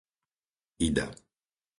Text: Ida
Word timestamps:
Ida 0.87 1.05